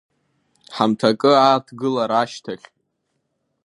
[0.75, 2.67] Ҳамҭакы ааҭгылара ашьҭахь.